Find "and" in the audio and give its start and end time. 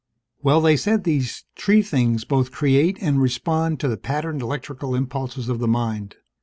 3.01-3.21